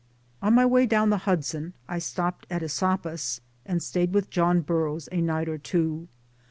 [0.41, 5.07] On my way down the Hudson I stopped at Esopus and stayed with John Burroughs
[5.11, 6.07] a night or two.